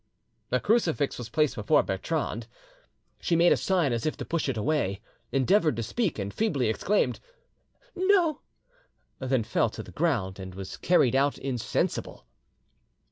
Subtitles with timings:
[0.51, 2.47] A crucifix was placed before Bertrande;
[3.19, 4.99] she made a sign as if to push it away,
[5.31, 7.19] endeavoured to speak, and feebly exclaimed,
[7.95, 8.41] "No,"
[9.19, 12.25] then fell to the ground, and was carried out insensible.